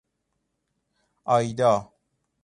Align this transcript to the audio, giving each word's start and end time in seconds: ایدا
ایدا 1.33 1.91